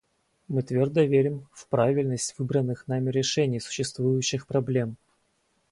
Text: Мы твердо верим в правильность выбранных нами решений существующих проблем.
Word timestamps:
Мы 0.47 0.63
твердо 0.63 1.03
верим 1.03 1.45
в 1.53 1.67
правильность 1.67 2.33
выбранных 2.39 2.87
нами 2.87 3.11
решений 3.11 3.59
существующих 3.59 4.47
проблем. 4.47 4.97